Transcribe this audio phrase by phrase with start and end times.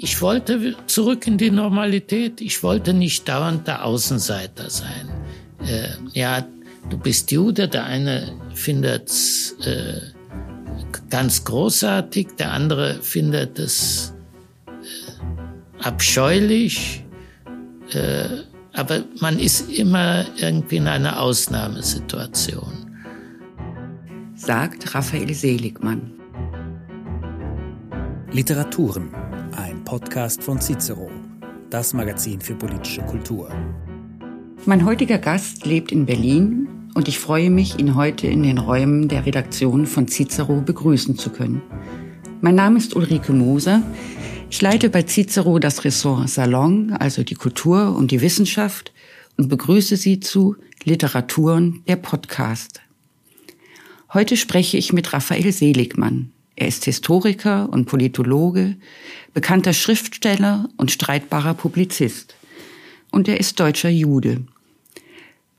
[0.00, 2.40] Ich wollte zurück in die Normalität.
[2.40, 5.10] Ich wollte nicht dauernd der Außenseiter sein.
[5.66, 6.46] Äh, ja,
[6.88, 10.00] du bist Jude, der eine findet es äh,
[11.10, 14.14] ganz großartig, der andere findet es
[14.68, 17.04] äh, abscheulich.
[17.92, 18.28] Äh,
[18.74, 22.86] aber man ist immer irgendwie in einer Ausnahmesituation.
[24.36, 26.12] Sagt Raphael Seligmann.
[28.30, 29.10] Literaturen
[29.88, 31.10] Podcast von Cicero,
[31.70, 33.48] das Magazin für politische Kultur.
[34.66, 39.08] Mein heutiger Gast lebt in Berlin und ich freue mich, ihn heute in den Räumen
[39.08, 41.62] der Redaktion von Cicero begrüßen zu können.
[42.42, 43.82] Mein Name ist Ulrike Moser.
[44.50, 48.92] Ich leite bei Cicero das Ressort Salon, also die Kultur und die Wissenschaft,
[49.38, 52.82] und begrüße Sie zu Literaturen der Podcast.
[54.12, 56.30] Heute spreche ich mit Raphael Seligmann.
[56.60, 58.74] Er ist Historiker und Politologe,
[59.32, 62.34] bekannter Schriftsteller und streitbarer Publizist.
[63.12, 64.42] Und er ist deutscher Jude.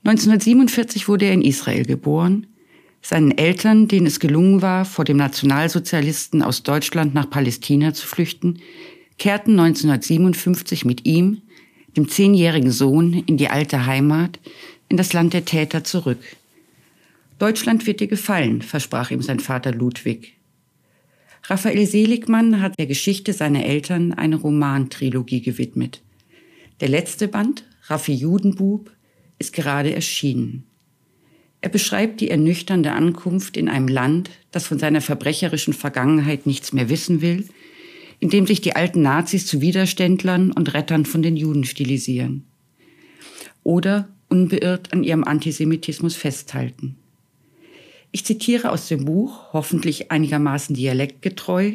[0.04, 2.48] 1947 wurde er in Israel geboren.
[3.02, 8.60] Seinen Eltern, denen es gelungen war, vor dem Nationalsozialisten aus Deutschland nach Palästina zu flüchten,
[9.18, 11.42] kehrten 1957 mit ihm,
[11.96, 14.38] dem zehnjährigen Sohn, in die alte Heimat,
[14.90, 16.20] in das Land der Täter zurück.
[17.38, 20.39] Deutschland wird dir gefallen, versprach ihm sein Vater Ludwig.
[21.44, 26.02] Raphael Seligmann hat der Geschichte seiner Eltern eine Romantrilogie gewidmet.
[26.80, 28.92] Der letzte Band, Raffi Judenbub,
[29.40, 30.64] ist gerade erschienen.
[31.62, 36.90] Er beschreibt die ernüchternde Ankunft in einem Land, das von seiner verbrecherischen Vergangenheit nichts mehr
[36.90, 37.48] wissen will,
[38.20, 42.46] in dem sich die alten Nazis zu Widerständlern und Rettern von den Juden stilisieren.
[43.64, 46.99] Oder unbeirrt an ihrem Antisemitismus festhalten.
[48.12, 51.74] Ich zitiere aus dem Buch, hoffentlich einigermaßen dialektgetreu.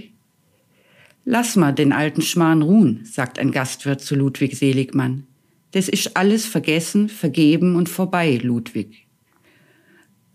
[1.24, 5.26] Lass mal den alten Schmarrn ruhen, sagt ein Gastwirt zu Ludwig Seligmann.
[5.70, 9.06] Das ist alles vergessen, vergeben und vorbei, Ludwig.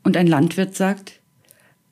[0.03, 1.19] Und ein Landwirt sagt,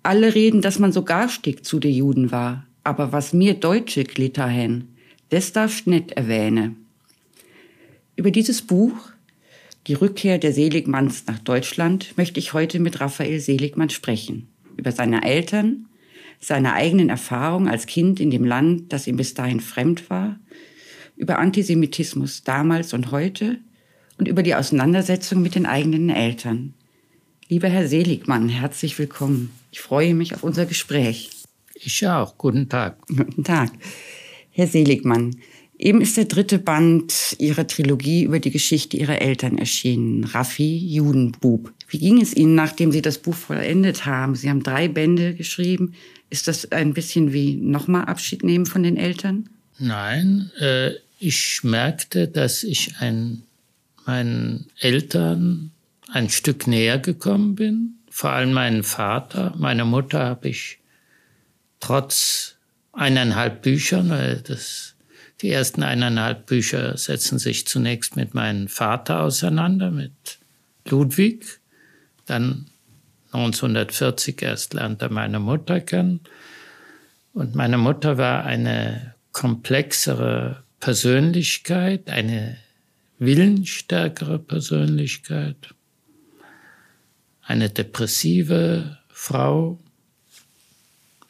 [0.03, 4.47] alle reden, dass man so garstig zu den Juden war, aber was mir Deutsche glitter
[4.47, 4.95] hen,
[5.29, 6.85] das darfst nicht erwähnen.
[8.15, 9.11] Über dieses Buch
[9.87, 14.49] die Rückkehr der Seligmanns nach Deutschland möchte ich heute mit Raphael Seligmann sprechen.
[14.75, 15.87] Über seine Eltern,
[16.39, 20.39] seine eigenen Erfahrungen als Kind in dem Land, das ihm bis dahin fremd war,
[21.15, 23.59] über Antisemitismus damals und heute
[24.17, 26.73] und über die Auseinandersetzung mit den eigenen Eltern.
[27.47, 29.51] Lieber Herr Seligmann, herzlich willkommen.
[29.71, 31.29] Ich freue mich auf unser Gespräch.
[31.73, 32.37] Ich auch.
[32.37, 32.97] Guten Tag.
[33.07, 33.71] Guten Tag.
[34.51, 35.37] Herr Seligmann,
[35.77, 41.71] Eben ist der dritte Band ihrer Trilogie über die Geschichte ihrer Eltern erschienen, Raffi Judenbub.
[41.87, 44.35] Wie ging es Ihnen, nachdem Sie das Buch vollendet haben?
[44.35, 45.93] Sie haben drei Bände geschrieben.
[46.29, 49.49] Ist das ein bisschen wie nochmal Abschied nehmen von den Eltern?
[49.77, 53.43] Nein, äh, ich merkte, dass ich ein,
[54.05, 55.71] meinen Eltern
[56.09, 57.99] ein Stück näher gekommen bin.
[58.09, 59.53] Vor allem meinen Vater.
[59.57, 60.79] Meine Mutter habe ich
[61.79, 62.55] trotz
[62.91, 64.09] eineinhalb Büchern,
[64.43, 64.95] das
[65.41, 70.39] die ersten eineinhalb Bücher setzen sich zunächst mit meinem Vater auseinander, mit
[70.85, 71.59] Ludwig.
[72.25, 72.65] Dann
[73.31, 76.21] 1940 erst lernt er meine Mutter kennen.
[77.33, 82.57] Und meine Mutter war eine komplexere Persönlichkeit, eine
[83.19, 85.73] willensstärkere Persönlichkeit,
[87.41, 89.79] eine depressive Frau,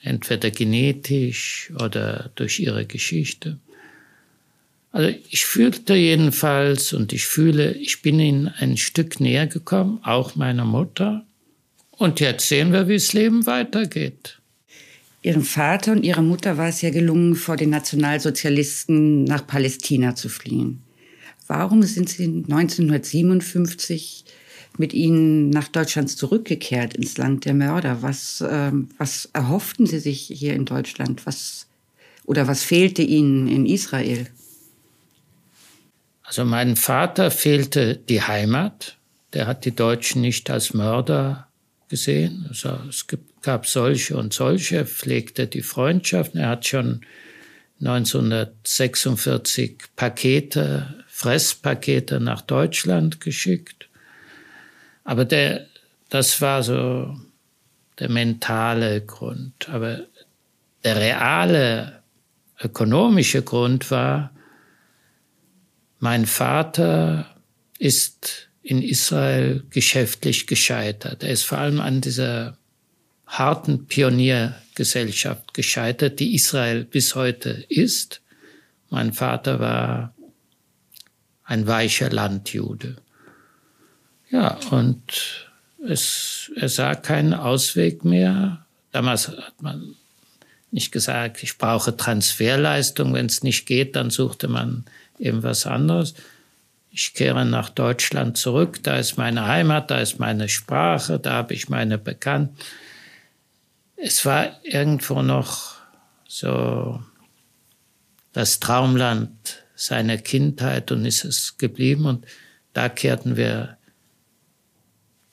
[0.01, 3.59] entweder genetisch oder durch ihre Geschichte.
[4.97, 10.35] Also ich fühlte jedenfalls und ich fühle, ich bin ihnen ein Stück näher gekommen, auch
[10.35, 11.23] meiner Mutter.
[11.91, 14.39] Und jetzt sehen wir, wie das Leben weitergeht.
[15.21, 20.29] Ihrem Vater und Ihrer Mutter war es ja gelungen, vor den Nationalsozialisten nach Palästina zu
[20.29, 20.81] fliehen.
[21.45, 24.25] Warum sind Sie 1957
[24.79, 28.01] mit Ihnen nach Deutschland zurückgekehrt, ins Land der Mörder?
[28.01, 31.27] Was, äh, was erhofften Sie sich hier in Deutschland?
[31.27, 31.67] Was,
[32.25, 34.25] oder was fehlte Ihnen in Israel?
[36.27, 38.97] Also meinem Vater fehlte die Heimat.
[39.31, 41.47] Der hat die Deutschen nicht als Mörder
[41.87, 42.47] gesehen.
[42.49, 43.07] Also es
[43.41, 46.41] gab solche und solche, pflegte die Freundschaften.
[46.41, 46.99] Er hat schon
[47.79, 53.87] 1946 Pakete, Fresspakete nach Deutschland geschickt.
[55.05, 55.67] Aber der,
[56.09, 57.17] das war so
[57.99, 59.69] der mentale Grund.
[59.69, 60.01] Aber
[60.83, 62.01] der reale
[62.61, 64.31] ökonomische Grund war,
[65.99, 67.35] mein Vater
[67.79, 71.23] ist in Israel geschäftlich gescheitert.
[71.23, 72.57] Er ist vor allem an dieser
[73.25, 78.21] harten Pioniergesellschaft gescheitert, die Israel bis heute ist.
[78.89, 80.13] Mein Vater war
[81.43, 82.97] ein weicher Landjude.
[84.29, 85.47] Ja, und
[85.87, 88.65] es, er sah keinen Ausweg mehr.
[88.91, 89.95] Damals hat man
[90.71, 93.13] nicht gesagt, ich brauche Transferleistung.
[93.13, 94.85] Wenn es nicht geht, dann suchte man
[95.17, 96.13] eben was anderes.
[96.89, 101.53] Ich kehre nach Deutschland zurück, da ist meine Heimat, da ist meine Sprache, da habe
[101.53, 102.55] ich meine Bekannten.
[103.95, 105.75] Es war irgendwo noch
[106.27, 107.03] so
[108.33, 112.05] das Traumland seiner Kindheit und ist es geblieben.
[112.05, 112.25] Und
[112.73, 113.77] da kehrten wir,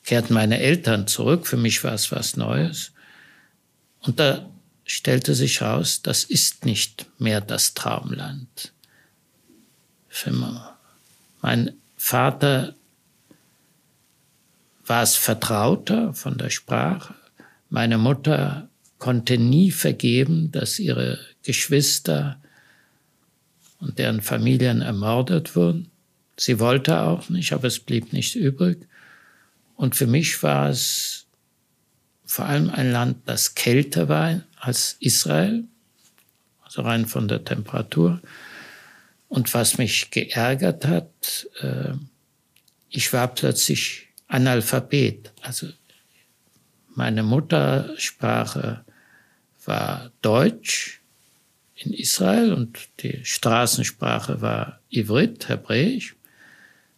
[0.04, 1.46] kehrten meine Eltern zurück.
[1.46, 2.92] Für mich war es was Neues.
[4.00, 4.48] Und da
[4.84, 8.74] stellte sich raus, das ist nicht mehr das Traumland.
[10.14, 10.31] Für
[11.43, 12.76] mein Vater
[14.87, 17.16] war es vertrauter von der Sprache.
[17.69, 18.69] Meine Mutter
[19.00, 22.38] konnte nie vergeben, dass ihre Geschwister
[23.81, 25.90] und deren Familien ermordet wurden.
[26.37, 28.87] Sie wollte auch nicht, aber es blieb nicht übrig.
[29.75, 31.26] Und für mich war es
[32.25, 35.64] vor allem ein Land, das kälter war als Israel,
[36.62, 38.20] also rein von der Temperatur.
[39.29, 41.94] Und was mich geärgert hat, äh,
[42.88, 45.32] ich war plötzlich Analphabet.
[45.43, 45.69] Also
[46.94, 48.85] meine Muttersprache
[49.65, 51.00] war Deutsch
[51.75, 56.15] in Israel und die Straßensprache war Ivrit, Hebräisch.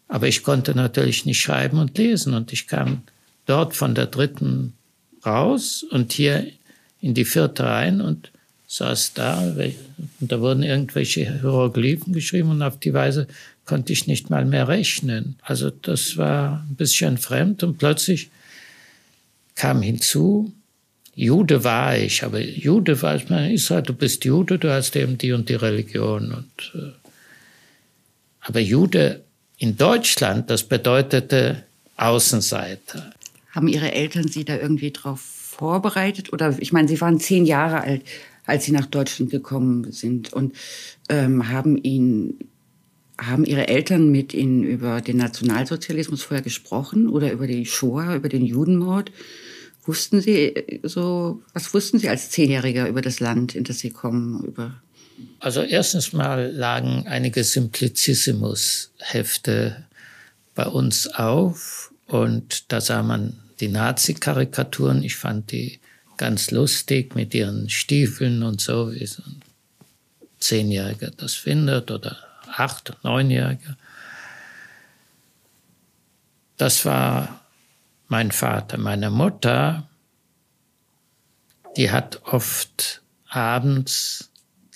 [0.08, 3.02] Aber ich konnte natürlich nicht schreiben und lesen und ich kam
[3.46, 4.74] dort von der dritten
[5.24, 6.46] raus und hier
[7.00, 8.30] in die vierte rein und
[8.76, 9.74] saß da und
[10.20, 13.26] da wurden irgendwelche Hieroglyphen geschrieben und auf die Weise
[13.64, 15.36] konnte ich nicht mal mehr rechnen.
[15.42, 18.30] Also das war ein bisschen fremd und plötzlich
[19.54, 20.52] kam hinzu,
[21.14, 25.16] Jude war ich, aber Jude weiß man in Israel, du bist Jude, du hast eben
[25.16, 26.30] die und die Religion.
[26.32, 26.92] Und, äh,
[28.40, 29.22] aber Jude
[29.56, 31.64] in Deutschland, das bedeutete
[31.96, 33.14] Außenseiter.
[33.52, 36.34] Haben Ihre Eltern Sie da irgendwie drauf vorbereitet?
[36.34, 38.02] Oder ich meine, Sie waren zehn Jahre alt,
[38.46, 40.54] als Sie nach Deutschland gekommen sind und
[41.08, 42.38] ähm, haben ihn
[43.18, 48.28] haben Ihre Eltern mit Ihnen über den Nationalsozialismus vorher gesprochen oder über die Shoah, über
[48.28, 49.10] den Judenmord?
[49.86, 53.88] Wussten Sie äh, so, was wussten Sie als Zehnjähriger über das Land, in das Sie
[53.90, 54.44] kommen?
[54.44, 54.82] Über
[55.40, 59.86] also erstens mal lagen einige Simplicissimus-Hefte
[60.54, 65.02] bei uns auf und da sah man die Nazi-Karikaturen.
[65.02, 65.80] Ich fand die
[66.16, 69.42] ganz lustig mit ihren Stiefeln und so, wie so ein
[70.38, 72.18] Zehnjähriger das findet oder
[72.56, 73.76] Acht-, Neunjähriger.
[76.56, 77.40] Das war
[78.08, 78.78] mein Vater.
[78.78, 79.88] Meine Mutter,
[81.76, 84.30] die hat oft abends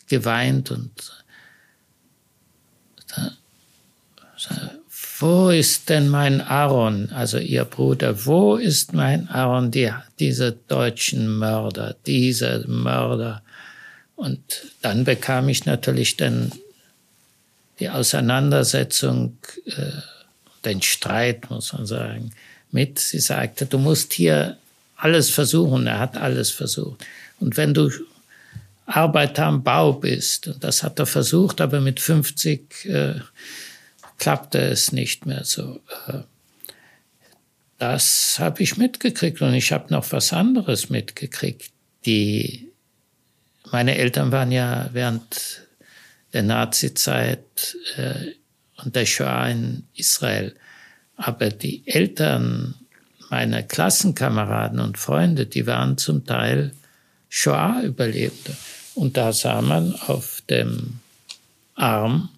[0.08, 1.24] geweint und
[5.20, 11.38] wo ist denn mein Aaron, also ihr Bruder, wo ist mein Aaron, die, diese deutschen
[11.38, 13.42] Mörder, diese Mörder?
[14.16, 14.40] Und
[14.80, 16.52] dann bekam ich natürlich dann
[17.80, 19.36] die Auseinandersetzung,
[19.66, 19.92] äh,
[20.64, 22.32] den Streit, muss man sagen,
[22.70, 22.98] mit.
[22.98, 24.56] Sie sagte, du musst hier
[24.96, 25.86] alles versuchen.
[25.86, 27.04] Er hat alles versucht.
[27.40, 27.90] Und wenn du
[28.86, 33.14] Arbeiter am Bau bist, und das hat er versucht, aber mit 50 äh,
[34.20, 35.80] klappte es nicht mehr so.
[36.06, 36.20] Äh,
[37.78, 41.72] das habe ich mitgekriegt und ich habe noch was anderes mitgekriegt.
[42.04, 42.70] Die,
[43.72, 45.66] meine Eltern waren ja während
[46.34, 48.34] der Nazizeit äh,
[48.84, 50.54] und der Shoah in Israel.
[51.16, 52.74] Aber die Eltern
[53.30, 56.72] meiner Klassenkameraden und Freunde, die waren zum Teil
[57.30, 58.56] Shoah-Überlebende.
[58.94, 61.00] Und da sah man auf dem
[61.74, 62.28] Arm,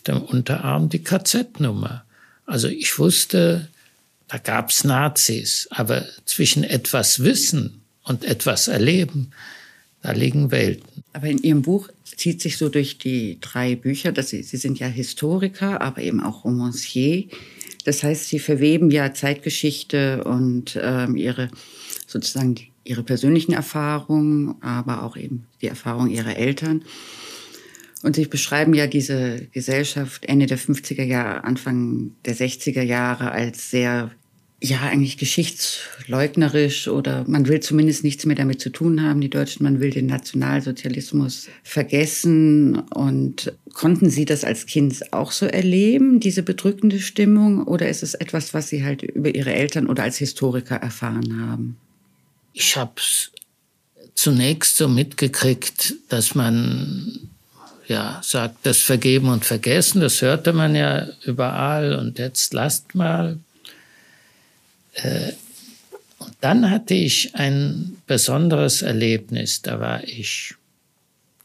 [0.00, 2.04] auf dem Unterarm die KZ-Nummer.
[2.46, 3.68] Also ich wusste,
[4.28, 9.32] da gab's Nazis, aber zwischen etwas Wissen und etwas Erleben,
[10.02, 11.04] da liegen Welten.
[11.12, 14.78] Aber in Ihrem Buch zieht sich so durch die drei Bücher, dass Sie, Sie sind
[14.78, 17.24] ja Historiker, aber eben auch Romancier.
[17.84, 21.50] Das heißt, sie verweben ja Zeitgeschichte und ähm, ihre
[22.06, 26.84] sozusagen ihre persönlichen Erfahrungen, aber auch eben die Erfahrung ihrer Eltern.
[28.02, 33.70] Und sie beschreiben ja diese Gesellschaft Ende der 50er Jahre, Anfang der 60er Jahre als
[33.70, 34.10] sehr
[34.62, 39.64] ja, eigentlich geschichtsleugnerisch oder man will zumindest nichts mehr damit zu tun haben, die Deutschen,
[39.64, 42.78] man will den Nationalsozialismus vergessen.
[42.78, 48.12] Und konnten Sie das als Kind auch so erleben, diese bedrückende Stimmung, oder ist es
[48.12, 51.76] etwas, was Sie halt über Ihre Eltern oder als Historiker erfahren haben?
[52.52, 53.00] Ich habe
[54.14, 57.29] zunächst so mitgekriegt, dass man
[57.90, 63.40] ja, sagt, das Vergeben und Vergessen, das hörte man ja überall und jetzt lasst mal.
[64.92, 65.32] Äh,
[66.18, 69.62] und dann hatte ich ein besonderes Erlebnis.
[69.62, 70.54] Da war ich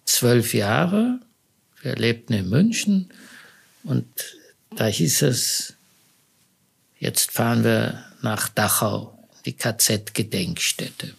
[0.06, 1.20] zwölf Jahre,
[1.82, 3.10] wir lebten in München
[3.84, 4.06] und
[4.76, 5.74] da hieß es,
[7.00, 11.16] jetzt fahren wir nach Dachau, die KZ-Gedenkstätte.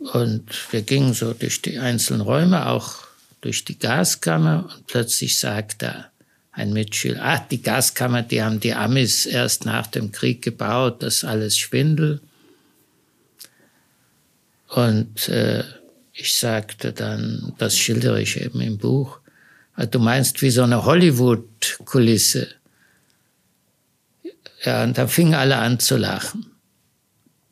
[0.00, 3.05] Und wir gingen so durch die einzelnen Räume, auch
[3.46, 6.06] durch die Gaskammer und plötzlich sagte
[6.50, 11.18] ein Mitschüler, ach, die Gaskammer, die haben die Amis erst nach dem Krieg gebaut, das
[11.18, 12.20] ist alles Schwindel.
[14.66, 15.62] Und äh,
[16.12, 19.20] ich sagte dann, das schildere ich eben im Buch,
[19.74, 22.48] also du meinst wie so eine Hollywood-Kulisse.
[24.64, 26.46] Ja, und da fingen alle an zu lachen.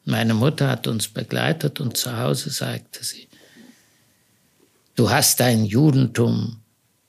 [0.05, 3.24] Meine Mutter hat uns begleitet und zu Hause sagte sie,
[4.97, 6.61] du hast dein Judentum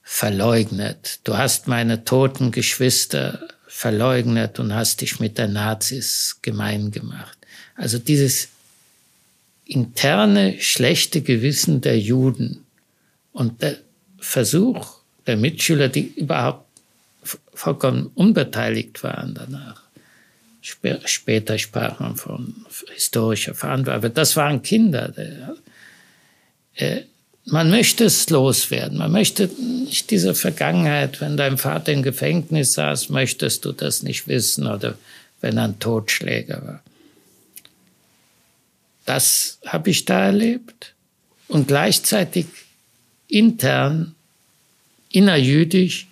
[0.04, 7.38] verleugnet, du hast meine toten Geschwister verleugnet und hast dich mit der Nazis gemein gemacht.
[7.76, 8.50] Also dieses
[9.66, 12.66] interne schlechte Gewissen der Juden
[13.34, 13.78] und der
[14.20, 16.66] Versuch der Mitschüler, die überhaupt
[17.54, 19.86] vollkommen unbeteiligt waren danach,
[21.06, 25.14] Später sprach man von historischer Verantwortung, aber das waren Kinder.
[27.46, 28.98] Man möchte es loswerden.
[28.98, 29.50] Man möchte
[29.86, 34.98] nicht diese Vergangenheit, wenn dein Vater im Gefängnis saß, möchtest du das nicht wissen oder
[35.42, 36.84] wenn er ein Totschläger war.
[39.06, 40.94] Das habe ich da erlebt
[41.48, 42.48] und gleichzeitig
[43.28, 44.16] intern,
[45.12, 46.08] innerjüdisch,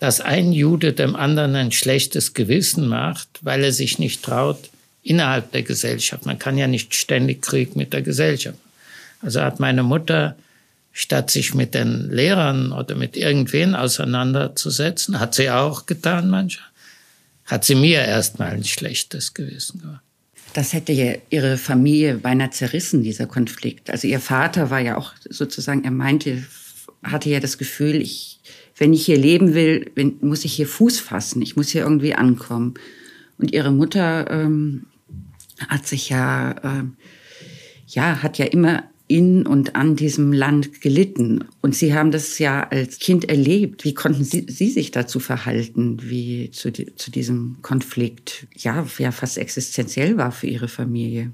[0.00, 4.68] dass ein Jude dem anderen ein schlechtes Gewissen macht, weil er sich nicht traut
[5.02, 6.26] innerhalb der Gesellschaft.
[6.26, 8.58] Man kann ja nicht ständig Krieg mit der Gesellschaft.
[9.22, 10.36] Also hat meine Mutter,
[10.94, 16.68] statt sich mit den Lehrern oder mit irgendwen auseinanderzusetzen, hat sie auch getan manchmal,
[17.44, 20.00] hat sie mir erstmal ein schlechtes Gewissen gemacht.
[20.54, 23.90] Das hätte ja ihre Familie beinahe zerrissen, dieser Konflikt.
[23.90, 26.44] Also ihr Vater war ja auch sozusagen, er meinte,
[27.02, 28.40] hatte ja das Gefühl, ich
[28.76, 32.74] wenn ich hier leben will, muss ich hier Fuß fassen, ich muss hier irgendwie ankommen.
[33.38, 34.86] Und ihre Mutter ähm,
[35.68, 36.84] hat sich ja, äh,
[37.86, 38.84] ja, hat ja immer
[39.14, 41.44] in und an diesem Land gelitten.
[41.60, 43.84] Und Sie haben das ja als Kind erlebt.
[43.84, 49.38] Wie konnten Sie, Sie sich dazu verhalten, wie zu, zu diesem Konflikt, ja, ja, fast
[49.38, 51.30] existenziell war für Ihre Familie?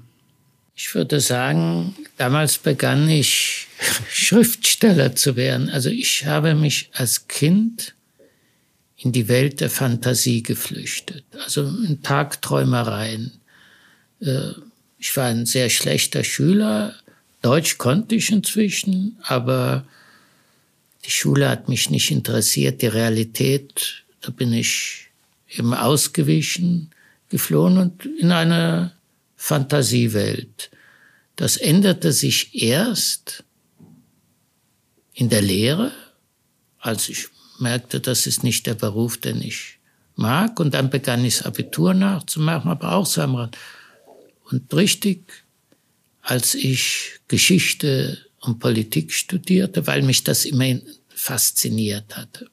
[0.75, 3.67] Ich würde sagen, damals begann ich
[4.11, 5.67] Schriftsteller zu werden.
[5.69, 7.95] Also ich habe mich als Kind
[8.95, 13.31] in die Welt der Fantasie geflüchtet, also in Tagträumereien.
[14.19, 14.51] Äh,
[14.99, 16.93] ich war ein sehr schlechter Schüler.
[17.41, 19.85] Deutsch konnte ich inzwischen, aber
[21.05, 22.81] die Schule hat mich nicht interessiert.
[22.81, 25.09] Die Realität, da bin ich
[25.49, 26.91] eben ausgewichen,
[27.29, 28.93] geflohen und in eine
[29.35, 30.69] Fantasiewelt.
[31.35, 33.43] Das änderte sich erst
[35.13, 35.91] in der Lehre,
[36.79, 37.29] als ich
[37.59, 39.79] merkte, das ist nicht der Beruf, den ich
[40.15, 40.59] mag.
[40.59, 43.57] Und dann begann ich das Abitur nachzumachen, aber auch so am Rand.
[44.51, 45.43] Und richtig,
[46.21, 52.47] als ich Geschichte und Politik studierte, weil mich das immer fasziniert hatte.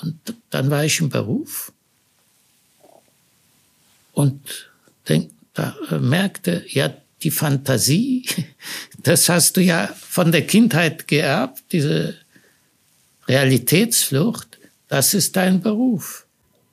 [0.00, 1.72] Und dann war ich im Beruf
[4.12, 4.70] und
[5.08, 8.26] denk, da äh, merkte, ja, die Fantasie,
[9.02, 12.16] das hast du ja von der Kindheit geerbt, diese
[13.28, 16.26] Realitätsflucht, das ist dein Beruf.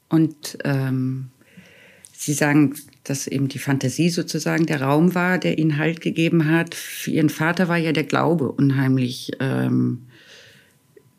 [0.10, 1.32] Und ähm,
[2.14, 6.76] Sie sagen, dass eben die Fantasie sozusagen der Raum war, der Ihnen Halt gegeben hat.
[6.76, 10.04] Für Ihren Vater war ja der Glaube unheimlich ähm,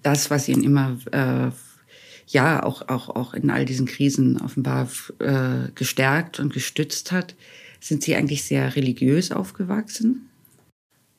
[0.03, 1.51] das, was ihn immer äh,
[2.29, 7.35] ja auch, auch, auch in all diesen Krisen offenbar äh, gestärkt und gestützt hat.
[7.81, 10.29] Sind Sie eigentlich sehr religiös aufgewachsen?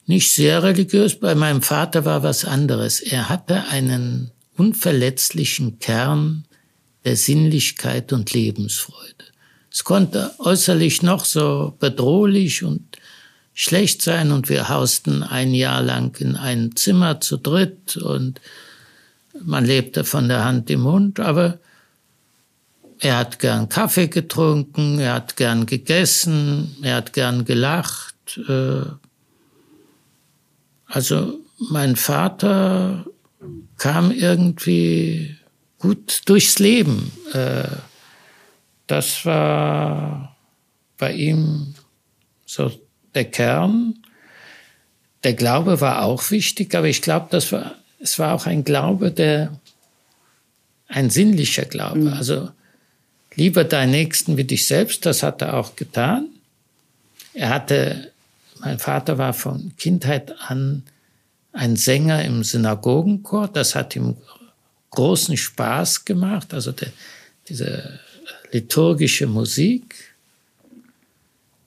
[0.05, 1.19] Nicht sehr religiös.
[1.19, 2.99] Bei meinem Vater war was anderes.
[2.99, 6.45] Er hatte einen unverletzlichen Kern
[7.05, 9.32] der Sinnlichkeit und Lebensfreude.
[9.73, 12.83] Es konnte äußerlich noch so bedrohlich und
[13.55, 18.39] schlecht sein und wir hausten ein Jahr lang in einem Zimmer zu dritt und
[19.41, 21.57] man lebte von der Hand im Mund, aber
[22.99, 28.39] er hat gern Kaffee getrunken, er hat gern gegessen, er hat gern gelacht.
[28.47, 28.83] Äh.
[30.85, 33.05] Also mein Vater
[33.79, 35.35] kam irgendwie
[35.79, 37.11] gut durchs Leben.
[38.93, 40.35] Das war
[40.99, 41.73] bei ihm
[42.45, 42.71] so
[43.15, 43.95] der Kern.
[45.23, 49.09] der Glaube war auch wichtig, aber ich glaube, das war, es war auch ein Glaube,
[49.09, 49.59] der
[50.87, 52.01] ein sinnlicher Glaube.
[52.01, 52.13] Mhm.
[52.13, 52.51] Also
[53.33, 56.27] lieber deinen Nächsten wie dich selbst, das hat er auch getan.
[57.33, 58.11] Er hatte,
[58.59, 60.83] mein Vater war von Kindheit an
[61.51, 64.17] ein Sänger im Synagogenchor, das hat ihm
[64.91, 66.89] großen Spaß gemacht, also der,
[67.49, 67.99] diese
[68.53, 70.15] liturgische Musik.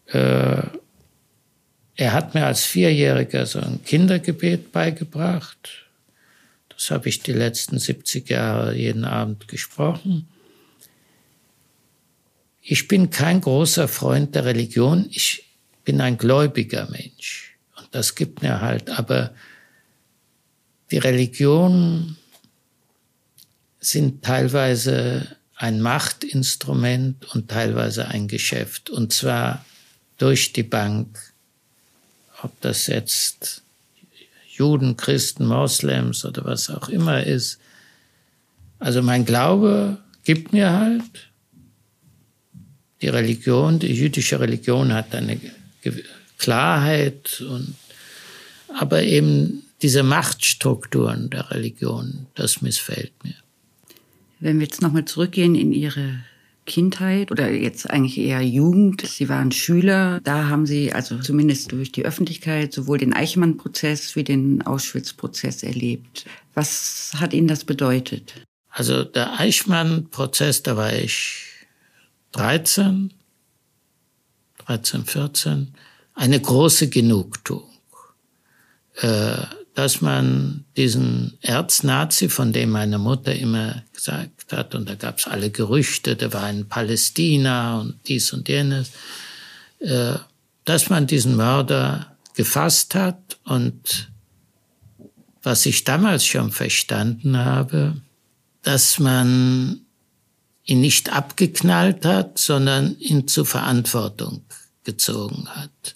[0.07, 0.63] Äh,
[1.97, 5.87] er hat mir als Vierjähriger so ein Kindergebet beigebracht.
[6.69, 10.29] Das habe ich die letzten 70 Jahre jeden Abend gesprochen.
[12.63, 15.07] Ich bin kein großer Freund der Religion.
[15.11, 15.45] Ich
[15.85, 17.57] bin ein gläubiger Mensch.
[17.77, 19.35] Und das gibt mir halt, aber
[20.91, 22.17] die Religionen
[23.81, 28.91] sind teilweise ein Machtinstrument und teilweise ein Geschäft.
[28.91, 29.65] Und zwar
[30.19, 31.19] durch die Bank.
[32.43, 33.63] Ob das jetzt
[34.49, 37.59] Juden, Christen, Moslems oder was auch immer ist.
[38.79, 41.29] Also mein Glaube gibt mir halt,
[43.03, 45.39] die Religion, die jüdische Religion hat eine
[46.39, 47.75] Klarheit und
[48.79, 53.35] aber eben diese Machtstrukturen der Religion, das missfällt mir.
[54.47, 56.21] Wenn wir jetzt nochmal zurückgehen in Ihre
[56.67, 59.05] Kindheit oder jetzt eigentlich eher Jugend.
[59.05, 60.21] Sie waren Schüler.
[60.23, 66.27] Da haben Sie also zumindest durch die Öffentlichkeit sowohl den Eichmann-Prozess wie den Auschwitz-Prozess erlebt.
[66.55, 68.35] Was hat Ihnen das bedeutet?
[68.69, 71.43] Also der Eichmann-Prozess, da war ich
[72.31, 73.13] 13,
[74.65, 75.75] 13, 14.
[76.15, 77.65] Eine große Genugtuung.
[79.77, 85.27] Dass man diesen Erznazi, von dem meine Mutter immer gesagt hat, und da gab es
[85.27, 88.93] alle Gerüchte, der war in Palästina und dies und jenes,
[89.81, 90.15] äh,
[90.65, 94.11] dass man diesen Mörder gefasst hat und
[95.43, 98.01] was ich damals schon verstanden habe,
[98.63, 99.83] dass man
[100.65, 104.43] ihn nicht abgeknallt hat, sondern ihn zur Verantwortung
[104.85, 105.95] gezogen hat.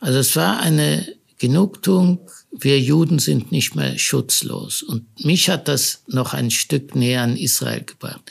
[0.00, 2.20] Also es war eine Genugtuung,
[2.50, 4.82] wir Juden sind nicht mehr schutzlos.
[4.82, 8.22] Und mich hat das noch ein Stück näher an Israel gebracht.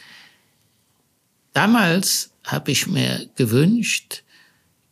[1.53, 4.23] Damals habe ich mir gewünscht,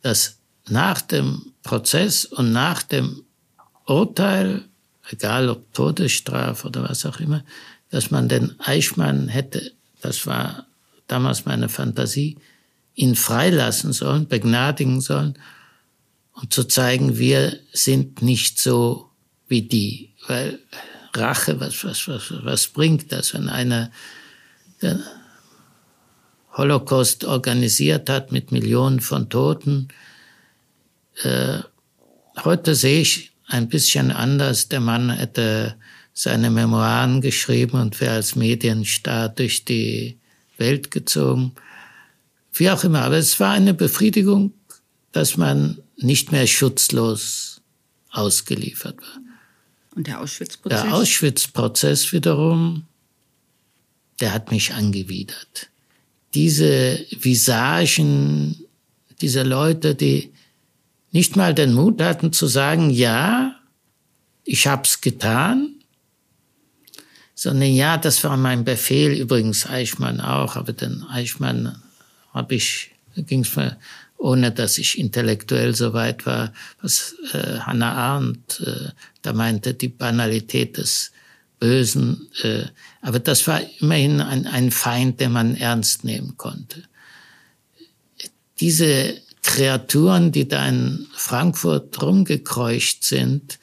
[0.02, 3.24] dass nach dem Prozess und nach dem
[3.86, 4.64] Urteil,
[5.10, 7.44] egal ob Todesstrafe oder was auch immer,
[7.90, 10.66] dass man den Eichmann hätte, das war
[11.06, 12.36] damals meine Fantasie,
[12.94, 15.38] ihn freilassen sollen, begnadigen sollen
[16.34, 19.10] um zu zeigen, wir sind nicht so
[19.48, 20.14] wie die.
[20.26, 20.58] Weil
[21.14, 23.90] Rache, was, was, was, was bringt das, wenn einer
[24.82, 25.02] den
[26.56, 29.88] Holocaust organisiert hat mit Millionen von Toten?
[31.22, 31.60] Äh,
[32.44, 34.68] heute sehe ich ein bisschen anders.
[34.68, 35.76] Der Mann hätte
[36.12, 40.18] seine Memoiren geschrieben und wäre als Medienstar durch die
[40.56, 41.52] Welt gezogen.
[42.52, 43.02] Wie auch immer.
[43.02, 44.52] Aber es war eine Befriedigung,
[45.12, 47.60] dass man nicht mehr schutzlos
[48.10, 49.20] ausgeliefert war.
[49.94, 50.82] Und der Auschwitz-Prozess?
[50.82, 52.84] Der Auschwitz-Prozess wiederum,
[54.20, 55.68] der hat mich angewidert.
[56.34, 58.64] Diese Visagen,
[59.20, 60.32] diese Leute, die
[61.12, 63.54] nicht mal den Mut hatten zu sagen, ja,
[64.44, 65.74] ich hab's getan,
[67.34, 71.80] sondern ja, das war mein Befehl, übrigens Eichmann auch, aber den Eichmann
[72.32, 73.76] habe ich, ging's mir
[74.24, 78.88] ohne dass ich intellektuell so weit war, was äh, Hannah Arendt äh,
[79.20, 81.12] da meinte, die Banalität des
[81.60, 82.30] Bösen.
[82.42, 82.64] Äh,
[83.02, 86.84] aber das war immerhin ein, ein Feind, den man ernst nehmen konnte.
[88.60, 93.58] Diese Kreaturen, die da in Frankfurt rumgekreucht sind,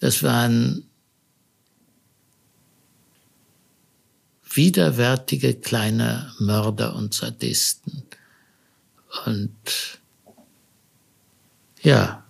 [0.00, 0.84] das waren
[4.54, 8.05] widerwärtige kleine Mörder und Sadisten.
[9.24, 9.52] Und
[11.82, 12.24] ja,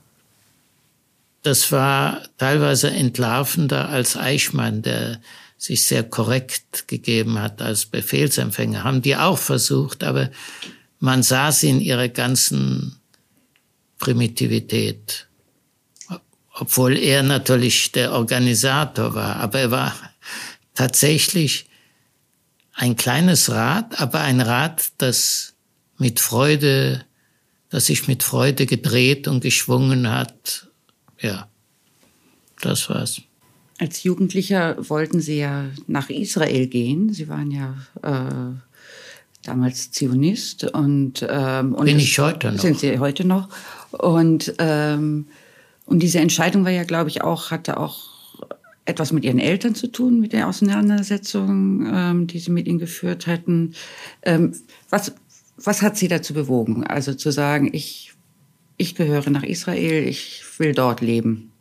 [1.42, 5.20] das war teilweise entlarvender als Eichmann, der
[5.59, 8.85] sich sehr korrekt gegeben hat als Befehlsempfänger.
[8.85, 10.31] Haben die auch versucht, aber
[10.99, 12.96] man sah sie in ihrer ganzen
[13.99, 15.27] Primitivität.
[16.53, 19.94] Obwohl er natürlich der Organisator war, aber er war
[20.75, 21.66] tatsächlich
[22.72, 25.55] ein kleines Rad, aber ein Rad, das
[25.98, 27.04] mit Freude,
[27.70, 30.68] das sich mit Freude gedreht und geschwungen hat.
[31.20, 31.48] Ja,
[32.61, 33.22] das war's.
[33.78, 37.12] Als Jugendlicher wollten Sie ja nach Israel gehen.
[37.12, 38.54] Sie waren ja äh,
[39.42, 42.61] damals Zionist und, ähm, und bin ich heute noch.
[42.61, 43.48] Sind Sie heute noch?
[43.90, 45.26] Und ähm,
[45.87, 47.96] Und diese Entscheidung war ja, glaube ich, auch, hatte auch
[48.87, 53.26] etwas mit ihren Eltern zu tun, mit der Auseinandersetzung, ähm, die sie mit ihnen geführt
[53.26, 53.74] hatten.
[54.22, 54.52] Ähm,
[54.90, 55.14] was,
[55.56, 56.86] was hat sie dazu bewogen?
[56.86, 58.12] Also zu sagen, ich,
[58.76, 61.52] ich gehöre nach Israel, ich will dort leben.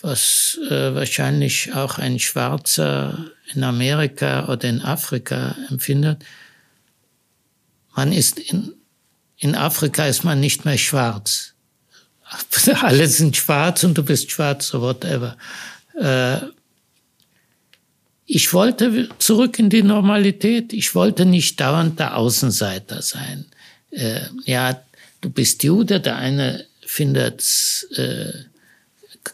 [0.00, 6.24] Was äh, wahrscheinlich auch ein Schwarzer in Amerika oder in Afrika empfindet.
[7.94, 8.74] Man ist in,
[9.36, 11.54] in Afrika ist man nicht mehr schwarz.
[12.80, 15.36] Alle sind schwarz und du bist schwarz oder whatever.
[15.94, 16.46] Äh,
[18.26, 20.72] ich wollte zurück in die Normalität.
[20.72, 23.46] Ich wollte nicht dauernd der Außenseiter sein.
[23.90, 24.80] Äh, ja,
[25.20, 28.32] du bist Jude, der eine findet es äh,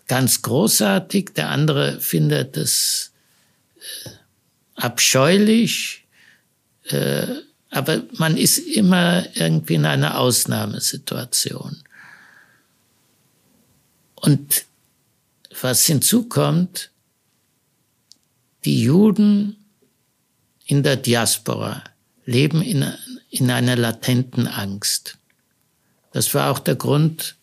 [0.07, 3.12] ganz großartig, der andere findet es
[4.05, 4.11] äh,
[4.74, 6.05] abscheulich.
[6.85, 7.27] Äh,
[7.70, 11.83] aber man ist immer irgendwie in einer Ausnahmesituation.
[14.14, 14.64] Und
[15.61, 16.90] was hinzukommt,
[18.64, 19.56] die Juden
[20.66, 21.82] in der Diaspora
[22.24, 22.84] leben in,
[23.30, 25.16] in einer latenten Angst.
[26.12, 27.36] Das war auch der Grund,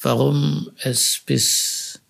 [0.00, 2.00] warum es bis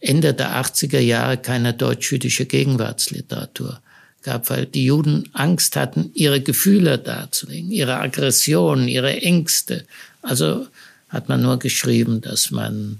[0.00, 3.80] Ende der 80er Jahre keine deutsch-jüdische Gegenwartsliteratur
[4.22, 9.84] gab, weil die Juden Angst hatten, ihre Gefühle darzulegen, ihre Aggressionen, ihre Ängste.
[10.22, 10.66] Also
[11.08, 12.98] hat man nur geschrieben, dass man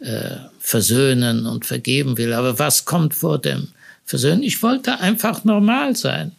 [0.00, 2.32] äh, versöhnen und vergeben will.
[2.32, 3.68] Aber was kommt vor dem
[4.04, 4.42] Versöhnen?
[4.42, 6.32] Ich wollte einfach normal sein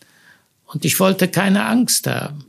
[0.66, 2.46] und ich wollte keine Angst haben.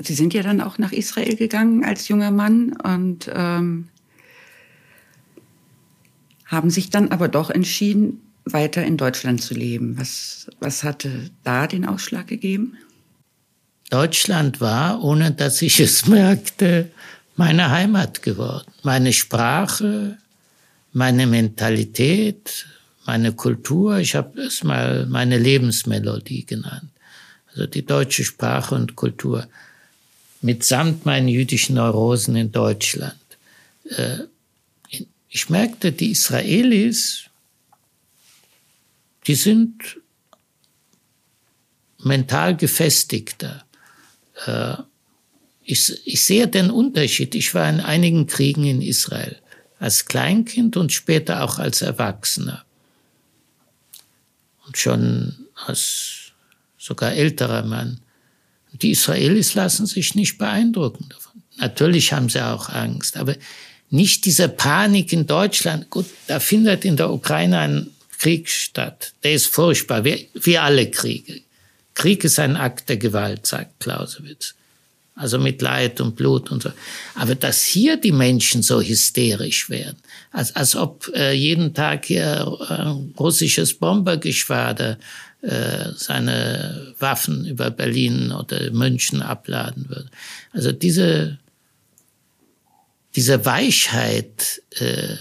[0.00, 3.88] Sie sind ja dann auch nach Israel gegangen als junger Mann und ähm,
[6.46, 9.98] haben sich dann aber doch entschieden, weiter in Deutschland zu leben.
[9.98, 12.76] Was, was hatte da den Ausschlag gegeben?
[13.90, 16.90] Deutschland war, ohne dass ich es merkte,
[17.36, 18.70] meine Heimat geworden.
[18.82, 20.18] Meine Sprache,
[20.92, 22.66] meine Mentalität,
[23.08, 23.98] meine Kultur.
[23.98, 26.90] Ich habe es mal meine Lebensmelodie genannt.
[27.50, 29.48] Also die deutsche Sprache und Kultur.
[30.42, 33.16] Mitsamt meinen jüdischen Neurosen in Deutschland.
[33.88, 34.18] Äh,
[35.30, 37.24] ich merkte, die Israelis
[39.26, 39.98] die sind
[42.02, 43.64] mental gefestigter.
[44.46, 44.76] Äh,
[45.62, 47.34] ich, ich sehe den Unterschied.
[47.34, 49.36] Ich war in einigen Kriegen in Israel
[49.78, 52.64] als Kleinkind und später auch als Erwachsener.
[54.68, 55.34] Und schon
[55.66, 56.32] als
[56.78, 58.00] sogar älterer Mann.
[58.72, 61.42] Die Israelis lassen sich nicht beeindrucken davon.
[61.56, 63.34] Natürlich haben sie auch Angst, aber
[63.90, 65.90] nicht diese Panik in Deutschland.
[65.90, 69.14] Gut, da findet in der Ukraine ein Krieg statt.
[69.22, 71.40] Der ist furchtbar, wie, wie alle Kriege.
[71.94, 74.54] Krieg ist ein Akt der Gewalt, sagt Clausewitz.
[75.14, 76.70] Also mit Leid und Blut und so.
[77.16, 79.96] Aber dass hier die Menschen so hysterisch werden,
[80.38, 84.96] als, als ob äh, jeden Tag hier äh, russisches Bombergeschwader
[85.42, 90.08] äh, seine Waffen über Berlin oder München abladen würde.
[90.52, 91.38] Also diese,
[93.16, 95.16] diese Weichheit, äh,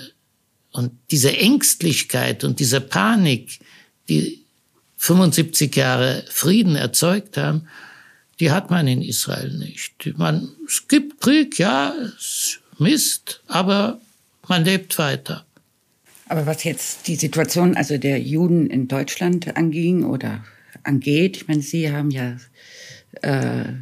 [0.72, 3.60] und diese Ängstlichkeit und diese Panik,
[4.10, 4.44] die
[4.98, 7.68] 75 Jahre Frieden erzeugt haben,
[8.40, 10.16] die hat man in Israel nicht.
[10.16, 14.00] Man, es gibt Krieg, ja, es Mist, aber
[14.50, 15.46] man lebt weiter.
[16.30, 20.44] Aber was jetzt die Situation also der Juden in Deutschland anging oder
[20.84, 22.38] angeht, ich meine, Sie haben ja
[23.22, 23.74] äh,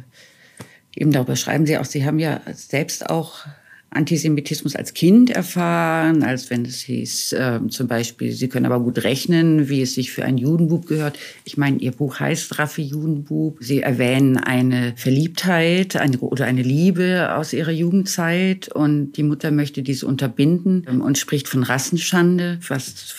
[0.94, 3.46] eben darüber schreiben Sie auch, Sie haben ja selbst auch
[3.90, 9.02] Antisemitismus als Kind erfahren, als wenn es hieß, äh, zum Beispiel, Sie können aber gut
[9.04, 11.18] rechnen, wie es sich für einen Judenbub gehört.
[11.44, 13.58] Ich meine, Ihr Buch heißt Raffi Judenbub.
[13.60, 19.82] Sie erwähnen eine Verliebtheit eine, oder eine Liebe aus Ihrer Jugendzeit und die Mutter möchte
[19.82, 23.14] diese unterbinden ähm, und spricht von Rassenschande, was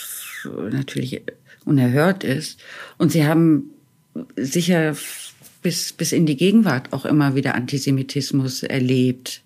[0.72, 1.22] natürlich
[1.66, 2.60] unerhört ist.
[2.98, 3.72] Und Sie haben
[4.36, 4.96] sicher
[5.62, 9.42] bis, bis in die Gegenwart auch immer wieder Antisemitismus erlebt.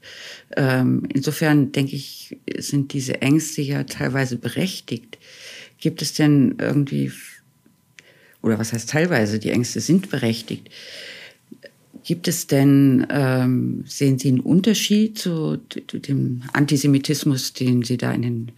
[0.56, 5.18] Ähm, insofern denke ich, sind diese Ängste ja teilweise berechtigt.
[5.80, 7.12] Gibt es denn irgendwie,
[8.42, 10.70] oder was heißt teilweise, die Ängste sind berechtigt.
[12.04, 18.22] Gibt es denn, ähm, sehen Sie einen Unterschied zu dem Antisemitismus, den Sie da in
[18.24, 18.52] den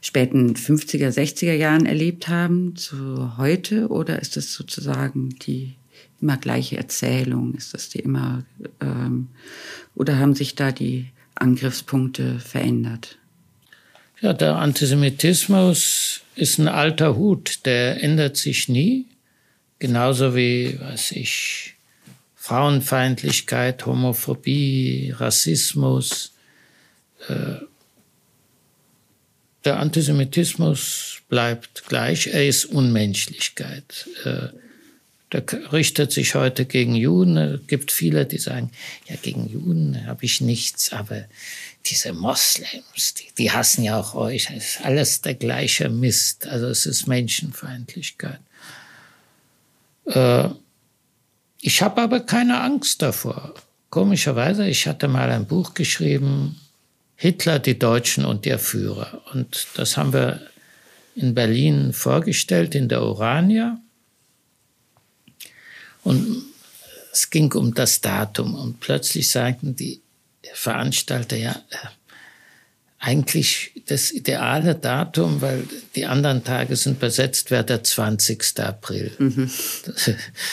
[0.00, 3.88] späten 50er, 60er Jahren erlebt haben, zu heute?
[3.88, 5.74] Oder ist das sozusagen die
[6.20, 7.54] immer gleiche Erzählung?
[7.54, 8.44] Ist das die immer,
[8.80, 9.28] ähm,
[9.94, 13.18] oder haben sich da die Angriffspunkte verändert?
[14.20, 19.06] Ja, der Antisemitismus ist ein alter Hut, der ändert sich nie.
[19.78, 21.76] Genauso wie, weiß ich,
[22.34, 26.32] Frauenfeindlichkeit, Homophobie, Rassismus.
[27.28, 27.64] Äh,
[29.64, 34.08] der Antisemitismus bleibt gleich, er ist Unmenschlichkeit.
[35.32, 37.36] Der richtet sich heute gegen Juden.
[37.36, 38.72] Es gibt viele, die sagen,
[39.08, 41.24] ja, gegen Juden habe ich nichts, aber
[41.86, 44.50] diese Moslems, die, die hassen ja auch euch.
[44.50, 46.46] Es ist alles der gleiche Mist.
[46.46, 48.40] Also es ist Menschenfeindlichkeit.
[50.06, 50.48] Äh,
[51.60, 53.54] ich habe aber keine Angst davor.
[53.90, 56.60] Komischerweise, ich hatte mal ein Buch geschrieben,
[57.16, 59.22] Hitler, die Deutschen und der Führer.
[59.32, 60.40] Und das haben wir
[61.14, 63.78] in Berlin vorgestellt, in der Urania.
[66.02, 66.44] Und
[67.12, 68.54] es ging um das Datum.
[68.54, 70.00] Und plötzlich sagten die
[70.54, 71.86] Veranstalter, ja, äh,
[73.02, 78.60] eigentlich das ideale Datum, weil die anderen Tage sind besetzt, wäre der 20.
[78.60, 79.12] April.
[79.18, 79.50] Mhm.
[79.86, 80.10] Das,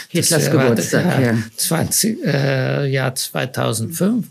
[0.10, 1.33] Hitlers Geburtstag, ja.
[1.33, 1.43] ja.
[1.57, 4.27] 20, äh, Jahr 2005,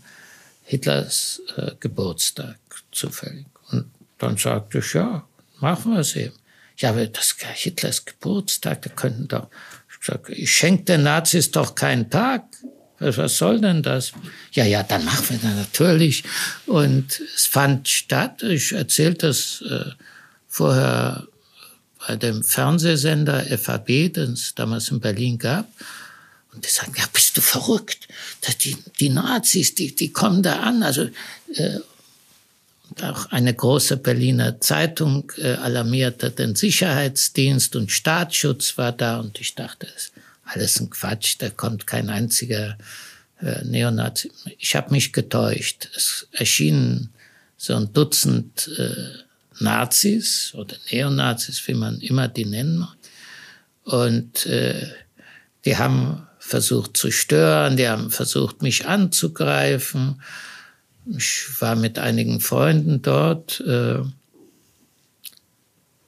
[0.63, 2.57] Hitlers äh, Geburtstag
[2.91, 3.45] zufällig.
[3.69, 3.85] Und
[4.17, 5.23] dann sagte ich, ja,
[5.59, 6.33] machen wir es eben.
[6.77, 9.47] Ja, aber das Hitlers Geburtstag, da könnten doch,
[10.07, 12.45] sag, ich schenke den Nazis doch keinen Tag.
[12.99, 14.11] Was soll denn das?
[14.53, 16.23] Ja, ja, dann machen wir das natürlich.
[16.65, 18.41] Und es fand statt.
[18.41, 19.91] Ich erzählte das äh,
[20.47, 21.27] vorher
[22.07, 25.67] bei dem Fernsehsender FAB, den es damals in Berlin gab.
[26.53, 28.07] Und die sagen, ja, bist du verrückt?
[28.63, 30.81] Die, die Nazis, die, die kommen da an.
[30.81, 31.03] Also
[31.53, 31.79] äh,
[33.01, 39.19] auch eine große Berliner Zeitung äh, alarmierte den Sicherheitsdienst und Staatsschutz war da.
[39.19, 40.11] Und ich dachte, es
[40.43, 42.77] alles ein Quatsch, da kommt kein einziger
[43.41, 44.31] äh, Neonazi.
[44.57, 45.89] Ich habe mich getäuscht.
[45.95, 47.09] Es erschienen
[47.57, 49.23] so ein Dutzend äh,
[49.59, 52.95] Nazis oder Neonazis, wie man immer die nennen mag.
[53.83, 54.87] Und äh,
[55.65, 60.21] die haben versucht zu stören, die haben versucht, mich anzugreifen.
[61.15, 63.61] Ich war mit einigen Freunden dort.
[63.61, 63.99] Äh,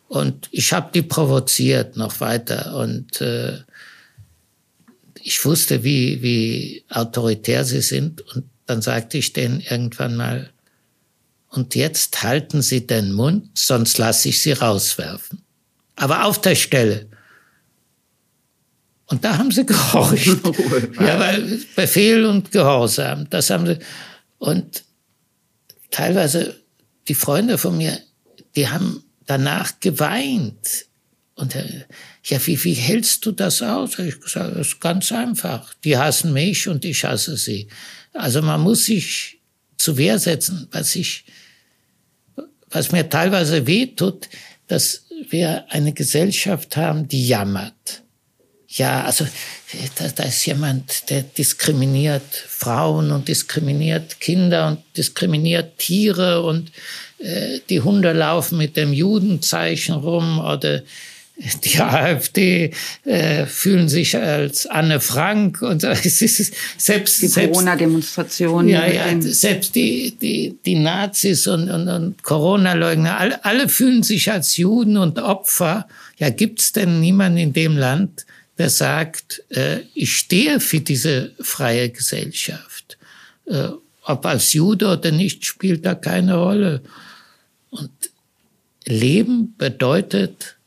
[0.08, 2.76] und ich habe die provoziert noch weiter.
[2.76, 3.60] Und äh,
[5.22, 8.22] ich wusste, wie, wie autoritär sie sind.
[8.34, 10.50] Und dann sagte ich denen irgendwann mal,
[11.52, 15.42] und jetzt halten Sie den Mund, sonst lasse ich Sie rauswerfen.
[15.96, 17.08] Aber auf der Stelle.
[19.08, 20.28] Und da haben sie gehorcht.
[21.00, 23.80] ja, weil Befehl und Gehorsam, das haben sie.
[24.38, 24.84] Und
[25.92, 26.60] teilweise
[27.08, 28.00] die Freunde von mir,
[28.56, 30.86] die haben danach geweint.
[31.36, 31.56] Und
[32.24, 33.98] ja, wie, wie hältst du das aus?
[34.00, 35.74] Ich gesagt, das ist ganz einfach.
[35.84, 37.68] Die hassen mich und ich hasse sie.
[38.14, 39.40] Also man muss sich
[39.78, 41.26] zu Wehr setzen, was ich,
[42.70, 44.28] was mir teilweise wehtut,
[44.68, 48.04] dass wir eine Gesellschaft haben, die jammert.
[48.68, 49.26] Ja, also
[49.96, 56.72] da, da ist jemand, der diskriminiert Frauen und diskriminiert Kinder und diskriminiert Tiere und
[57.20, 60.82] äh, die Hunde laufen mit dem Judenzeichen rum oder
[61.64, 62.72] die AfD
[63.06, 68.70] äh, fühlen sich als Anne Frank und es ist selbst die Corona-Demonstrationen.
[68.70, 74.32] Ja, ja, selbst die die die Nazis und und, und Corona-Leugner, alle, alle fühlen sich
[74.32, 75.88] als Juden und Opfer.
[76.18, 78.26] Ja, gibt's denn niemanden in dem Land,
[78.60, 82.98] der sagt, äh, ich stehe für diese freie Gesellschaft,
[83.46, 83.70] äh,
[84.04, 86.82] ob als Jude oder nicht, spielt da keine Rolle.
[87.70, 87.90] Und
[88.86, 90.58] Leben bedeutet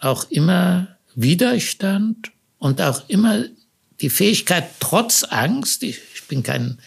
[0.00, 3.44] auch immer Widerstand und auch immer
[4.00, 6.78] die Fähigkeit, trotz Angst, ich, ich bin kein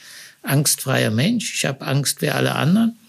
[0.41, 2.99] angstfreier Mensch, ich habe Angst wie alle anderen,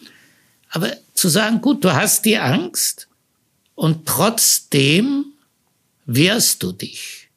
[0.70, 3.08] aber zu sagen, gut, du hast die Angst
[3.74, 5.32] und trotzdem
[6.06, 7.28] wehrst du dich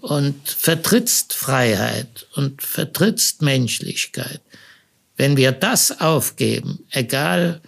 [0.00, 4.40] und vertrittst Freiheit und vertrittst Menschlichkeit.
[5.16, 7.60] Wenn wir das aufgeben, egal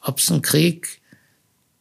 [0.00, 1.00] ob es ein Krieg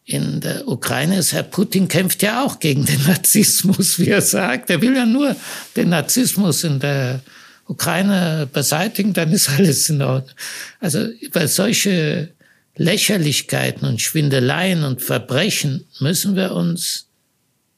[0.03, 4.69] in der Ukraine ist, Herr Putin kämpft ja auch gegen den Narzissmus, wie er sagt.
[4.69, 5.35] Er will ja nur
[5.75, 7.21] den Narzissmus in der
[7.65, 10.35] Ukraine beseitigen, dann ist alles in Ordnung.
[10.81, 12.31] Also über solche
[12.75, 17.07] Lächerlichkeiten und Schwindeleien und Verbrechen müssen wir uns